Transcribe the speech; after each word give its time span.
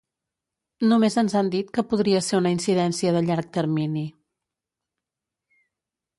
Només 0.91 1.17
ens 1.21 1.35
han 1.41 1.51
dit 1.55 1.69
que 1.75 1.83
podria 1.91 2.21
ser 2.29 2.39
una 2.39 2.55
incidència 2.57 3.13
de 3.19 3.23
llarg 3.27 3.53
termini. 3.59 4.05